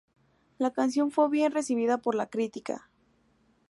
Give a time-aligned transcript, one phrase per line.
[0.57, 2.89] La canción fue bien recibida por la crítica.